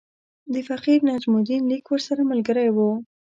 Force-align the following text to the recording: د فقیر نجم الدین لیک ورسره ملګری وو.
د 0.53 0.55
فقیر 0.67 0.99
نجم 1.07 1.33
الدین 1.37 1.61
لیک 1.71 1.85
ورسره 1.89 2.21
ملګری 2.31 2.69
وو. 2.71 2.89